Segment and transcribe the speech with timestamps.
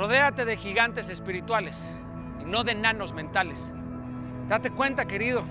[0.00, 1.94] Rodéate de gigantes espirituales
[2.40, 3.74] y no de enanos mentales.
[4.48, 5.44] Date cuenta, querido,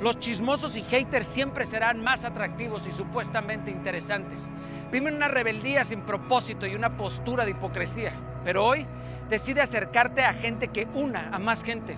[0.00, 4.50] los chismosos y haters siempre serán más atractivos y supuestamente interesantes.
[4.90, 8.14] Viven una rebeldía sin propósito y una postura de hipocresía.
[8.44, 8.86] Pero hoy
[9.28, 11.94] decide acercarte a gente que una a más gente.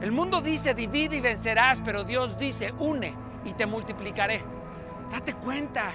[0.00, 3.14] El mundo dice divide y vencerás, pero Dios dice une
[3.44, 4.42] y te multiplicaré.
[5.10, 5.92] Date cuenta,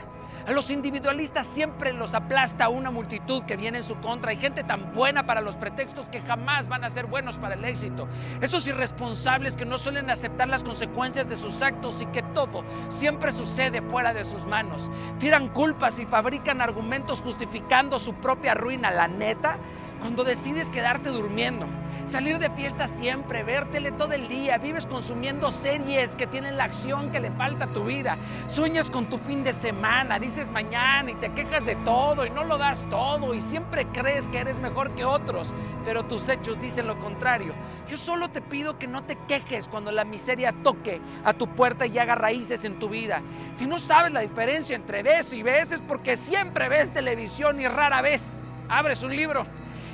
[0.47, 4.31] a los individualistas siempre los aplasta una multitud que viene en su contra.
[4.31, 7.65] Hay gente tan buena para los pretextos que jamás van a ser buenos para el
[7.65, 8.07] éxito.
[8.41, 13.31] Esos irresponsables que no suelen aceptar las consecuencias de sus actos y que todo siempre
[13.31, 14.89] sucede fuera de sus manos.
[15.19, 18.91] Tiran culpas y fabrican argumentos justificando su propia ruina.
[18.91, 19.57] La neta,
[19.99, 21.67] cuando decides quedarte durmiendo
[22.09, 27.11] salir de fiesta siempre, vértele todo el día, vives consumiendo series que tienen la acción
[27.11, 31.15] que le falta a tu vida, sueñas con tu fin de semana, dices mañana y
[31.15, 34.95] te quejas de todo y no lo das todo y siempre crees que eres mejor
[34.95, 35.53] que otros,
[35.85, 37.53] pero tus hechos dicen lo contrario.
[37.87, 41.85] Yo solo te pido que no te quejes cuando la miseria toque a tu puerta
[41.85, 43.21] y haga raíces en tu vida.
[43.55, 47.67] Si no sabes la diferencia entre ves y ves es porque siempre ves televisión y
[47.67, 48.23] rara vez
[48.67, 49.45] abres un libro.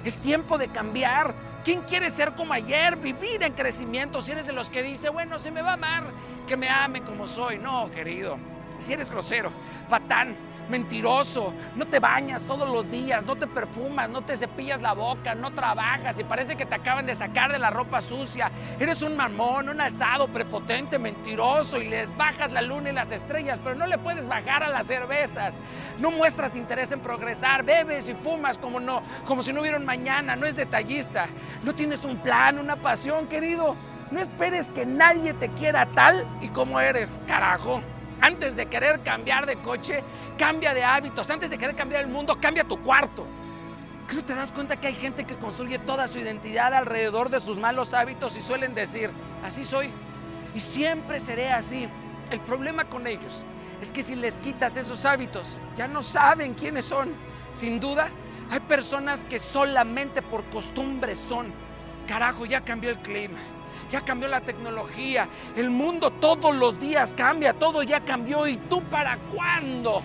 [0.05, 1.54] Es tiempo de cambiar.
[1.65, 2.95] ¿Quién quiere ser como ayer?
[2.95, 4.21] Vivir en crecimiento.
[4.21, 6.03] Si eres de los que dice, bueno, se me va a amar,
[6.45, 7.57] que me ame como soy.
[7.57, 8.37] No, querido.
[8.79, 9.51] Si eres grosero,
[9.89, 10.35] patán,
[10.69, 15.35] mentiroso, no te bañas todos los días, no te perfumas, no te cepillas la boca,
[15.35, 18.51] no trabajas y parece que te acaban de sacar de la ropa sucia.
[18.79, 23.59] Eres un mamón, un alzado, prepotente, mentiroso y les bajas la luna y las estrellas,
[23.63, 25.55] pero no le puedes bajar a las cervezas.
[25.99, 29.85] No muestras interés en progresar, bebes y fumas como no, como si no hubiera un
[29.85, 31.27] mañana, no es detallista.
[31.63, 33.75] No tienes un plan, una pasión, querido.
[34.11, 37.81] No esperes que nadie te quiera tal y como eres, carajo.
[38.21, 40.03] Antes de querer cambiar de coche,
[40.37, 41.29] cambia de hábitos.
[41.29, 43.25] Antes de querer cambiar el mundo, cambia tu cuarto.
[44.07, 47.39] ¿Qué no te das cuenta que hay gente que construye toda su identidad alrededor de
[47.39, 49.09] sus malos hábitos y suelen decir,
[49.43, 49.91] así soy?
[50.53, 51.87] Y siempre seré así.
[52.29, 53.43] El problema con ellos
[53.81, 57.13] es que si les quitas esos hábitos, ya no saben quiénes son.
[57.51, 58.09] Sin duda,
[58.51, 61.51] hay personas que solamente por costumbre son.
[62.07, 63.39] Carajo, ya cambió el clima
[63.91, 68.47] ya cambió la tecnología, el mundo todos los días cambia, todo ya cambió.
[68.47, 70.01] ¿Y tú para cuándo?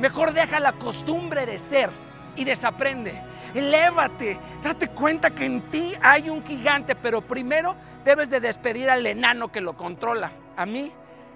[0.00, 1.90] Mejor deja la costumbre de ser
[2.36, 3.20] y desaprende.
[3.54, 9.06] Elévate, date cuenta que en ti hay un gigante, pero primero debes de despedir al
[9.06, 10.32] enano que lo controla.
[10.56, 10.92] A mí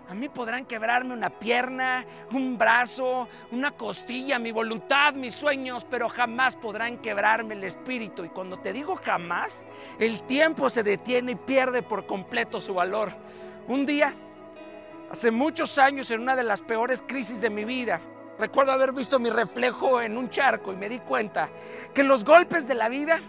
[0.09, 6.09] a mí podrán quebrarme una pierna, un brazo, una costilla, mi voluntad, mis sueños, pero
[6.09, 8.25] jamás podrán quebrarme el espíritu.
[8.25, 9.67] Y cuando te digo jamás,
[9.99, 13.11] el tiempo se detiene y pierde por completo su valor.
[13.67, 14.15] Un día,
[15.11, 18.01] hace muchos años, en una de las peores crisis de mi vida,
[18.39, 21.49] recuerdo haber visto mi reflejo en un charco y me di cuenta
[21.95, 23.21] que los golpes de la vida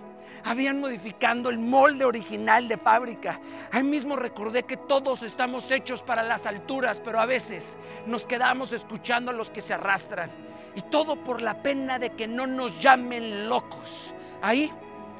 [0.43, 3.39] habían modificando el molde original de fábrica.
[3.71, 8.71] Ahí mismo recordé que todos estamos hechos para las alturas, pero a veces nos quedamos
[8.73, 10.31] escuchando a los que se arrastran.
[10.75, 14.13] Y todo por la pena de que no nos llamen locos.
[14.41, 14.71] Ahí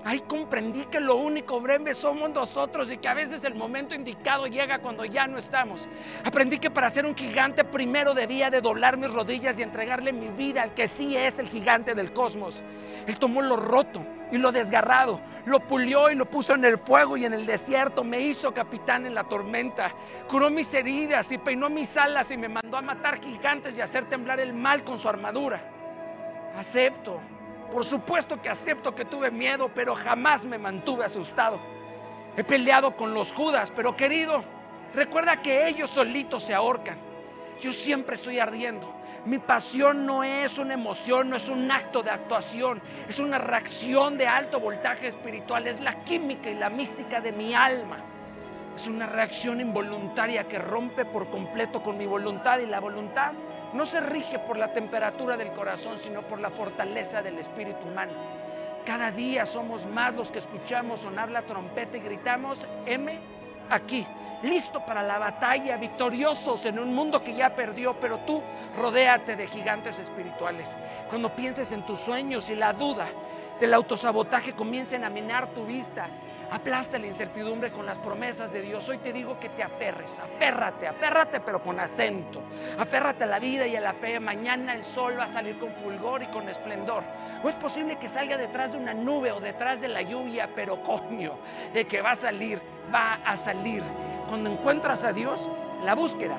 [0.07, 4.47] Ahí comprendí que lo único breve somos nosotros y que a veces el momento indicado
[4.47, 5.85] llega cuando ya no estamos.
[6.23, 10.29] Aprendí que para ser un gigante primero debía de doblar mis rodillas y entregarle mi
[10.29, 12.63] vida al que sí es el gigante del cosmos.
[13.06, 14.01] Él tomó lo roto
[14.31, 18.06] y lo desgarrado, lo pulió y lo puso en el fuego y en el desierto,
[18.06, 19.91] me hizo capitán en la tormenta,
[20.29, 24.06] curó mis heridas y peinó mis alas y me mandó a matar gigantes y hacer
[24.06, 25.62] temblar el mal con su armadura.
[26.57, 27.19] Acepto
[27.72, 31.59] por supuesto que acepto que tuve miedo, pero jamás me mantuve asustado.
[32.35, 34.44] He peleado con los Judas, pero querido,
[34.94, 36.97] recuerda que ellos solitos se ahorcan.
[37.61, 38.94] Yo siempre estoy ardiendo.
[39.25, 44.17] Mi pasión no es una emoción, no es un acto de actuación, es una reacción
[44.17, 47.97] de alto voltaje espiritual, es la química y la mística de mi alma.
[48.75, 53.33] Es una reacción involuntaria que rompe por completo con mi voluntad y la voluntad
[53.73, 58.13] no se rige por la temperatura del corazón, sino por la fortaleza del espíritu humano.
[58.85, 63.19] Cada día somos más los que escuchamos sonar la trompeta y gritamos, M,
[63.69, 64.07] aquí,
[64.44, 68.42] listo para la batalla, victoriosos en un mundo que ya perdió, pero tú
[68.78, 70.75] rodéate de gigantes espirituales.
[71.10, 73.07] Cuando pienses en tus sueños y la duda
[73.60, 76.10] del autosabotaje comiencen a minar tu vista,
[76.50, 78.88] Aplasta la incertidumbre con las promesas de Dios.
[78.88, 82.42] Hoy te digo que te aferres, aférrate, aférrate pero con acento.
[82.78, 84.18] Aférrate a la vida y a la fe.
[84.19, 87.04] Mañana el sol va a salir con fulgor y con esplendor.
[87.44, 90.81] O es posible que salga detrás de una nube o detrás de la lluvia, pero
[90.83, 91.33] coño,
[91.74, 92.62] de que va a salir,
[92.94, 93.83] va a salir.
[94.27, 95.41] Cuando encuentras a Dios,
[95.83, 96.38] la búsqueda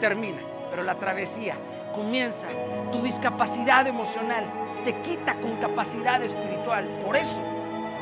[0.00, 0.40] termina,
[0.70, 1.56] pero la travesía
[1.94, 2.46] comienza.
[2.92, 4.44] Tu discapacidad emocional
[4.84, 6.86] se quita con capacidad espiritual.
[7.04, 7.40] Por eso,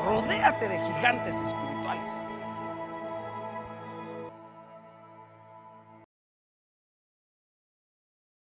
[0.05, 2.24] rodéate de gigantes espirituales.